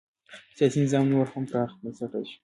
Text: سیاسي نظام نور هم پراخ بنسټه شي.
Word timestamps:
سیاسي 0.57 0.79
نظام 0.85 1.05
نور 1.13 1.25
هم 1.33 1.43
پراخ 1.49 1.71
بنسټه 1.81 2.19
شي. 2.27 2.37